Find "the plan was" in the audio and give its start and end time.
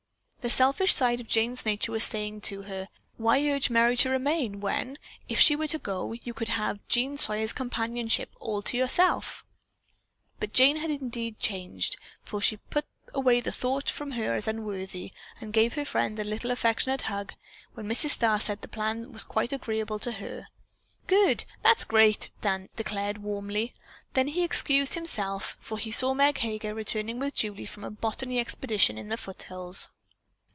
18.63-19.23